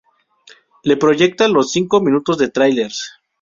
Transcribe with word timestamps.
Le 0.83 0.97
proyecta 0.97 1.47
los 1.47 1.71
cinco 1.71 2.01
minutos 2.01 2.39
de 2.39 2.49
tráilers. 2.49 3.07